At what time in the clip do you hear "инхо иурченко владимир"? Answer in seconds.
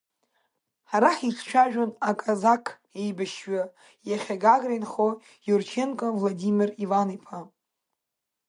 4.77-6.69